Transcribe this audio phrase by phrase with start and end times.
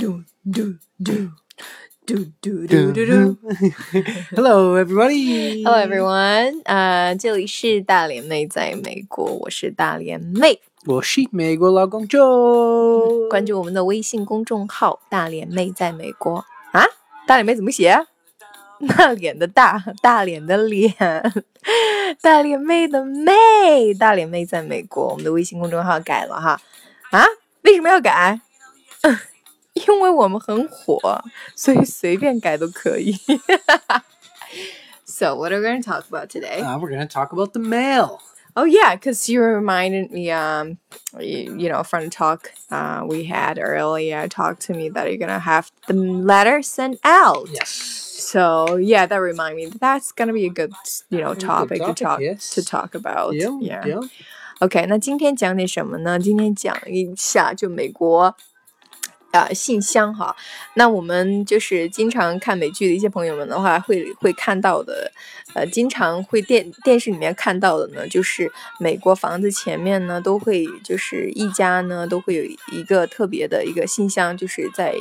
[0.00, 1.30] do do do
[2.06, 3.36] do do do do do.
[4.34, 5.62] Hello, everybody.
[5.62, 10.62] Hello everyone，呃，这里是大连妹在美国，我是大连妹。
[10.86, 13.28] 我是美国老公 Joe。
[13.28, 16.86] 关注我们的微信公众号“大连妹在美国”啊，
[17.26, 18.06] 大脸妹怎么写？
[18.96, 20.94] 大脸的大，大脸的脸，
[22.22, 25.08] 大脸妹的妹，大脸妹在美国。
[25.08, 26.58] 我们的微信公众号改了哈，
[27.10, 27.26] 啊，
[27.64, 28.40] 为什么要改？
[29.79, 31.23] 因为我们很火，
[31.55, 33.15] 所以随便改都可以。
[35.05, 36.61] so what are we going to talk about today?
[36.61, 38.19] Uh, we're going to talk about the mail.
[38.57, 40.77] Oh yeah, because you reminded me, um,
[41.19, 45.17] you, you know, from the talk uh, we had earlier, talked to me that you're
[45.17, 47.49] gonna have the letter sent out.
[47.51, 47.67] Yes.
[47.67, 50.71] So yeah, that reminded me that's gonna be a good,
[51.09, 52.51] you know, A good topic, to topic, talk yes.
[52.51, 53.35] to talk about.
[53.35, 53.85] Yeah, yeah.
[53.85, 54.01] yeah.
[54.61, 56.17] OK，那今天讲点什么呢？
[56.17, 58.37] 今天讲一下就美国。
[59.32, 60.34] 呃，信箱哈，
[60.74, 65.10] 那我们就是经常看美剧的一些朋友们的话，会会看到的，
[65.54, 74.94] 呃，经常会电电视里面看到的呢，就是美国房子前面呢都会就是一家呢都会有一个特别的一个信箱，就是在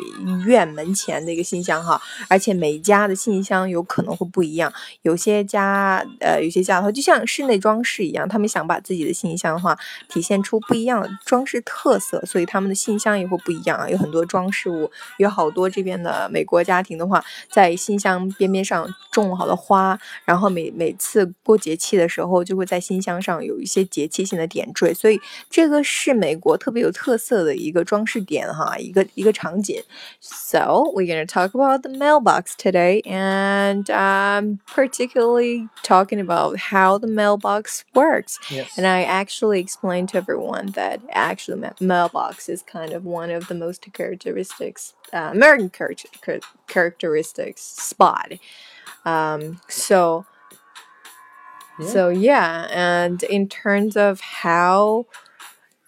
[0.45, 4.71] 院门前的一个信箱哈，而且每家的信箱有可能会不一样，
[5.03, 9.77] 有些家呃有些家的话就像室内装饰一样，他们想把自己的信箱的话
[10.07, 29.82] 体现出不一样的装饰特色，所以他们的信箱也会不一样啊，有很多装饰物，有好多这边的美国家庭的话，在信箱边边上种了好多花，然每每次过节气的时候，就会在信箱上有一些节气性的点缀，所以这个是美国特别有特色的一个装饰点哈，一个一个场景。
[30.20, 37.82] So we're gonna talk about the mailbox today, and um, particularly talking about how the mailbox
[37.94, 38.38] works.
[38.50, 38.76] Yes.
[38.76, 43.48] And I actually explained to everyone that actually ma- mailbox is kind of one of
[43.48, 48.32] the most characteristics, uh, American char- char- characteristics spot.
[49.05, 50.25] Um, so,
[51.79, 51.87] Yeah.
[51.87, 55.05] so yeah, and in terms of how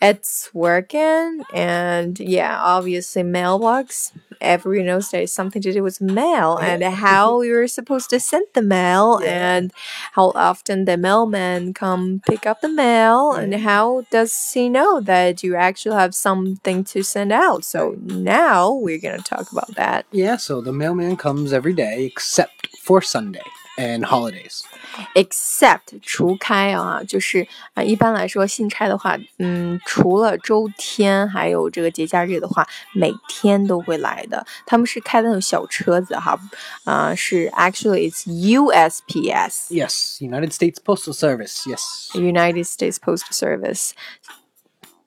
[0.02, 4.12] it's working, and yeah, obviously mailbox.
[4.42, 8.48] Everyone knows that it's something to do with mail and how you're supposed to send
[8.56, 9.58] the mail Yeah.
[9.58, 9.72] and
[10.14, 15.44] how often the mailman come pick up the mail and how does he know that
[15.44, 20.08] you actually have something to send out so now we're going to talk about that
[20.12, 23.43] Yeah, so the mailman comes every day except for Sunday
[23.79, 24.62] and holidays.
[25.15, 34.47] except 除开啊，就是啊、一般来说信差的话，嗯，除了周天还有这个节假日的话，每天都会来的。
[34.65, 36.39] 他们是开的那种小车子哈，
[36.84, 39.69] 啊、是 actually it's USPS。
[39.71, 41.67] Yes, United States Postal Service.
[41.67, 42.11] Yes.
[42.15, 43.91] United States Postal Service.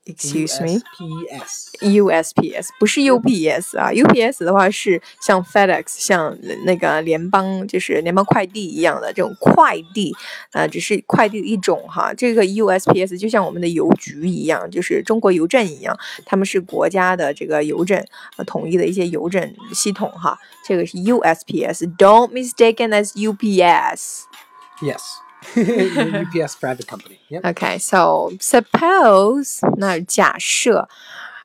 [0.06, 0.82] Excuse me.
[1.00, 1.70] USPS.
[1.81, 10.14] USPS 不是 UPS 啊，UPS 的话是像 FedEx 像那个联邦就是联邦快递一样的这种快递，
[10.53, 12.12] 呃，只是快递的一种哈。
[12.12, 17.98] 这个 USPS 就像我们的邮局一样，就是中国邮政一样，他们是国家的这个邮政
[18.37, 20.38] 呃统一的一些邮政系统哈。
[20.66, 24.25] 这个是 USPS，don't mistaken as UPS。
[24.82, 25.23] Yes.
[25.55, 27.19] UPS private company.
[27.29, 27.41] Yep.
[27.44, 30.88] Okay, so suppose 那假设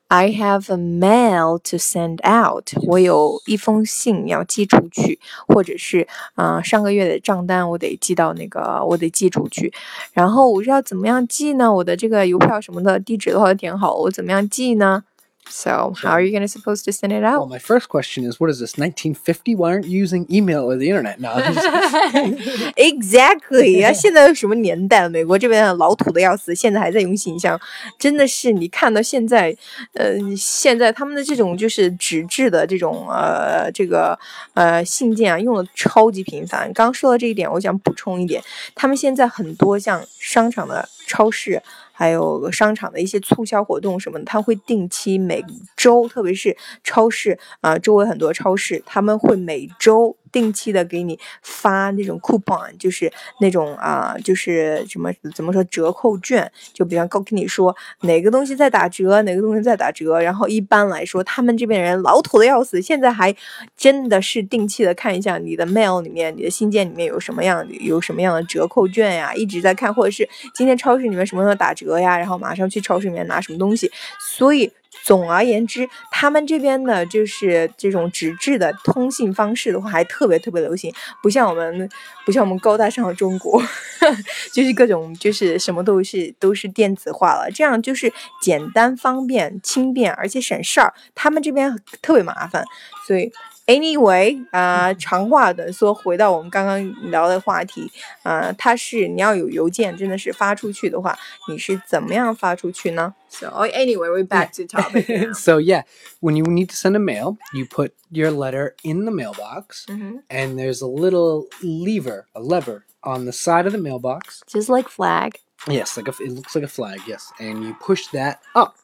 [0.09, 5.19] I have a mail to send out，我有一封信要寄出去，
[5.49, 6.07] 或者是
[6.37, 9.73] 嗯、呃上个月的账单我得寄到那个我得寄出去，
[10.13, 11.73] 然后我是要怎么样寄呢？
[11.73, 15.03] 我的这个邮票什么的地址的话都填好，我怎么样寄呢
[15.49, 17.51] ？So how are you gonna supposed to send it Well, out?
[17.51, 18.79] my first question is, what is this?
[18.79, 19.55] 1950?
[19.55, 21.21] Why aren't you using email or the internet?
[21.21, 21.33] No.
[21.33, 23.93] I'm just- Exactly 啊！
[23.93, 25.11] 现在是什么年代了？
[25.11, 27.61] 美国这边老土的要死，现在还在用信箱，
[27.99, 29.55] 真的是你看到现在，
[29.93, 34.19] 呃，现在他们的这种就是纸质的这种呃这个
[34.55, 36.73] 呃信件啊，用的超级频繁。
[36.73, 38.43] 刚说到这一点，我想补充一点，
[38.75, 41.63] 他们现在很多像商场的超市。
[42.00, 45.44] 还有商场的一些促销活动什么的，他会定期每
[45.76, 63.36] 周，特别是超市啊、周围很多超市，他们会每周定期的给你发那种 coupon，就是那种啊、就是什么怎么说折扣券，就比方告跟你说哪个东西在打折，哪个东西在打折，然后一般来说他们这边人老土的要死，现在还
[63.76, 73.92] 真的是定期的看一下你的 mail 里面、你的信件里面有什么样的有什么样的折扣券呀，一直在看，或者是今天超市里面什么时候打折呀，然后马上去超市里面拿什么东西，
[74.38, 74.72] 所以
[75.04, 81.90] 总而言之，他们这边的就是这种纸质的通信方式的话，还特别特别流行，不像我们，
[82.26, 83.62] 不像我们高大上的中国，
[84.54, 90.94] 就是各种就是什么都是都是电子化了，这样就是简单方便、轻便，而且省事儿。
[91.16, 92.64] 他们这边特别麻烦，
[93.08, 93.32] 所以。
[93.69, 97.91] Anyway，啊，长话短说，回到我们刚刚聊的话题，
[98.23, 101.19] 啊，它是你要有邮件，真的是发出去的话，
[101.49, 103.15] 你是怎么样发出去呢？
[103.31, 105.35] So anyway, we're back to topic.
[105.35, 105.85] so yeah,
[106.21, 110.23] when you need to send a mail, you put your letter in the mailbox, Mhm.
[110.29, 114.43] and there's a little lever, a lever on the side of the mailbox.
[114.47, 115.41] Just like flag.
[115.68, 117.02] Yes, like a, it looks like a flag.
[117.08, 118.78] Yes, and you push that up,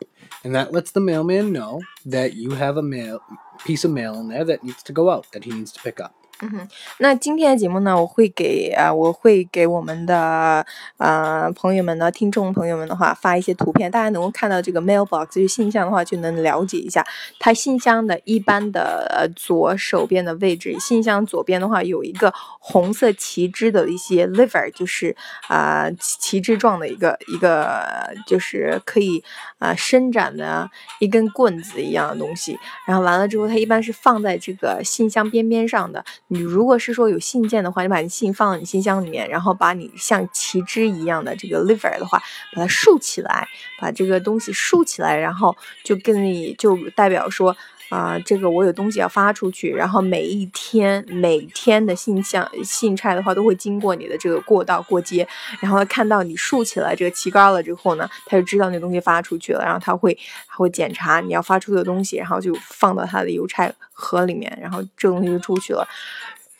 [0.44, 3.22] and that lets the mailman know that you have a mail
[3.64, 6.00] piece of mail in there that needs to go out that he needs to pick
[6.00, 6.14] up.
[6.42, 6.68] 嗯哼
[7.00, 10.66] 那今天的节目呢，我会给啊、我会给我们的
[10.98, 17.06] 呃朋友们呢，听众朋友们的话发一些图片，大家能够看到这个 mailbox 就是信箱的话，就能了解一下
[17.40, 25.16] 它信箱的一般的呃左手边的位置，信箱左边的话有一个红色旗帜的一些 lever，就是
[25.48, 29.24] 啊、旗旗帜状的一个一个就是可以
[29.60, 36.04] 啊、伸展的一根棍子一样的东西，然后完了之后，它一般是放在这个信箱边边上的。
[36.28, 42.22] 你如果是说有信件的话，你把你信放到你信箱里面，然后把你像旗帜一样的这个 liver 的话，
[42.54, 43.48] 把它竖起来，
[43.80, 47.56] 把这个东西竖起来，然后就跟你就代表说。
[47.90, 55.28] 啊、这个我有东西要发出去，然后每一天每天的信箱信差的话都会经过你的这个过道过街，
[55.60, 60.18] 然后看到你竖起来这个旗杆了之后呢，他就知道那东西发出去了，然后他会
[60.48, 65.88] 他会检查你要发出的东西，然后就放到他的邮差盒里面，然后这东西就出去了。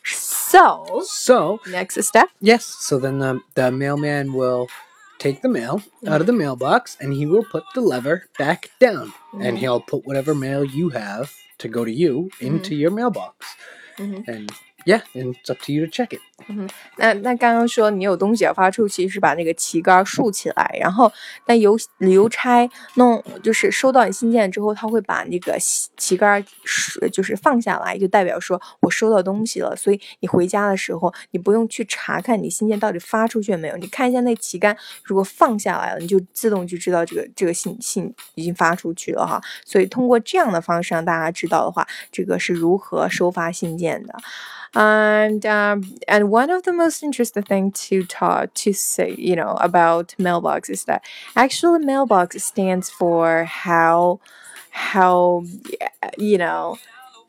[0.04, 2.28] So So next step.
[2.40, 4.68] yes, so then the the mailman will
[5.18, 9.12] take the mail out of the mailbox, and he will put the lever back down,
[9.32, 9.60] and Mhm.
[9.60, 13.46] he'll put whatever mail you have to go to you into your mailbox,
[13.98, 14.26] Mhm.
[14.28, 14.50] and
[14.86, 16.20] yeah, and it's up to you to check it.
[16.48, 21.10] 嗯那那刚刚说你有东西要发出去，是把那个旗杆竖起来，然后
[21.46, 25.56] 那邮邮差弄就是收到你信件之后，他会把那个
[25.96, 29.74] 旗杆竖就是放下来，就代表说我收到东西了。
[29.74, 39.40] 所以你回家的时候，你不用去查看你信件到底发出去没有，你看一下那旗杆，如果放下来了，你就自动就知道这个这个信信已经发出去了哈。
[39.64, 44.14] 所以通过这样的方式让大家知道的话，这个是如何收发信件的。
[44.78, 50.14] And um, and one of the most interesting thing to talk to say, you know, about
[50.18, 51.02] mailbox is that
[51.34, 54.20] actually mailbox stands for how
[54.70, 55.44] how
[56.18, 56.78] you know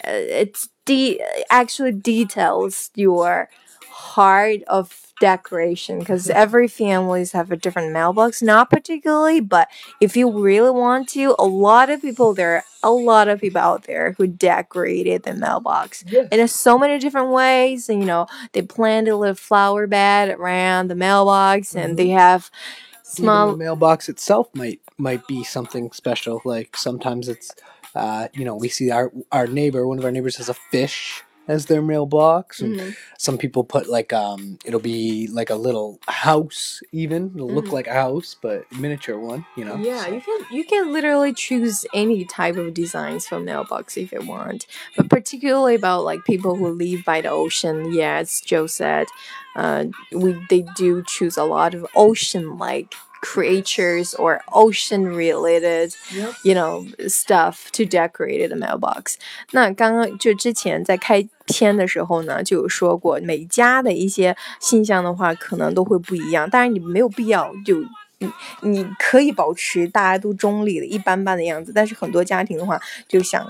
[0.08, 3.50] uh, it's de- actually details your
[3.98, 8.44] heart of decoration because every families have a different mailbox.
[8.44, 9.68] Not particularly but
[10.00, 13.60] if you really want to a lot of people there are a lot of people
[13.60, 17.90] out there who decorated the mailbox in so many different ways.
[17.90, 22.52] And you know they planted a little flower bed around the mailbox and they have
[22.52, 26.42] Even small the mailbox itself might might be something special.
[26.46, 27.56] Like sometimes it's,
[27.96, 31.24] uh, you know, we see our our neighbor, one of our neighbors has a fish
[31.48, 32.96] as their mailbox, and Mhm.
[33.18, 36.82] some people put like um, it'll be like a little house.
[36.92, 37.72] Even it'll look Mhm.
[37.74, 39.46] like a house, but miniature one.
[39.56, 39.78] You know.
[39.78, 44.12] Yeah, so- you can you can literally choose any type of designs for mailbox if
[44.12, 44.66] you want,
[44.96, 47.92] but particularly about like people who live by the ocean.
[47.94, 49.08] Yeah, as Joe said,
[49.56, 56.35] uh, we they do choose a lot of ocean like creatures or ocean related Yep.
[56.43, 59.15] you know stuff to decorate the mailbox。
[59.53, 66.51] 那刚刚就之前在开篇的时候呢，就有说过每家的一些信箱的话，可能都会不一样。
[66.51, 67.77] 当然你没有必要就。
[68.19, 73.45] 你你可以保持大家都中立的一般般的样子，但是很多家庭的话就想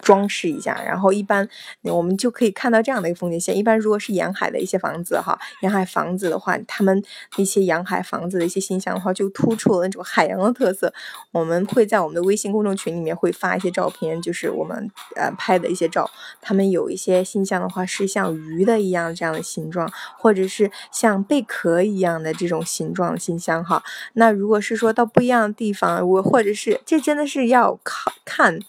[0.00, 1.48] 装饰一下，然后一般
[1.82, 3.56] 我们就可以看到这样的一个风景线。
[3.56, 7.02] 一般如果是沿海的一些房子哈，沿海房子的话，他们
[7.36, 10.92] 那些沿海房子的一些信箱的话，就突出了那种海洋的特色。
[11.32, 16.10] 我们会在我们的微信公众群里面会发一些照片，就是我们呃拍的一些照。
[16.40, 23.82] 他们有一些信箱的话是像鱼的一样这样的形状，或者是像贝壳一样的这种形状的信箱哈。
[24.14, 28.60] 那如果是说到不一样的地方，我或者是这真的是要靠看。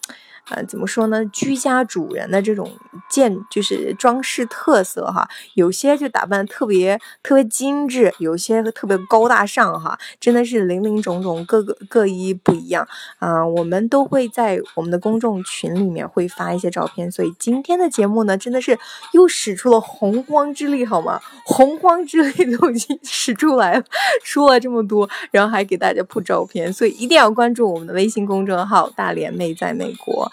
[0.50, 1.24] 呃，怎么说呢？
[1.27, 2.72] 居家主人的这种
[3.10, 12.88] 建就是装饰特色哈，有些就打扮特别特别精致，有些特别高大上哈，真的是林林种种，各个各一不一样
[13.20, 13.46] 啊。
[13.46, 18.77] 我们都会在我们的公众群里面会发一些照片，所以今天的节目呢，真的是
[19.13, 21.22] 又使出了洪荒之力，好吗？
[21.46, 23.84] 洪荒之力都已经使出来了，
[24.24, 30.32] 说了这么多，然后还给大家铺照片，所以一定要关注我们的微信公众号“大连妹在美国”。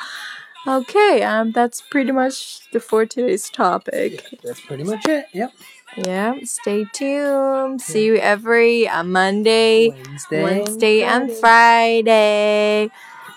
[0.67, 4.23] Okay, um, that's pretty much the for today's topic.
[4.43, 5.25] That's pretty much it.
[5.33, 5.51] Yep.
[6.05, 7.81] Yeah, stay tuned.
[7.81, 12.87] See you every uh, Monday, Wednesday, Wednesday, and Friday.
[12.87, 12.91] Friday.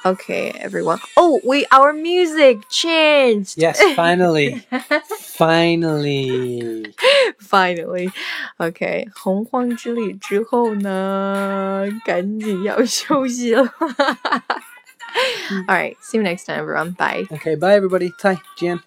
[0.06, 1.00] Okay, everyone.
[1.16, 3.56] Oh, wait, our music changed.
[3.56, 4.62] Yes, finally.
[5.18, 6.94] finally.
[7.40, 8.12] Finally.
[8.60, 13.72] Okay, 洪荒之力之后呢，赶紧要休息了。
[15.51, 16.91] All right, see you next time, everyone.
[16.91, 17.25] Bye.
[17.31, 18.11] Okay, bye everybody.
[18.19, 18.81] Tai, Jan.